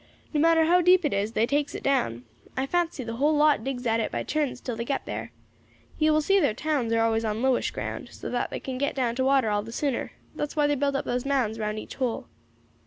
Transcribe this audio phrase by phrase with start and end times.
[0.33, 2.25] No matter how deep it is, they takes it down;
[2.57, 5.31] I fancy the whole lot digs at it by turns till they get there.
[5.99, 8.95] You will see thar towns are always on lowish ground, so that they can get
[8.95, 11.93] down to water all the sooner; that's why they build up those mounds round each
[11.97, 12.25] hole."